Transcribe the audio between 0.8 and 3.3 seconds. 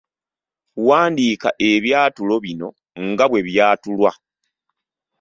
Wandiika ebyatulo bino nga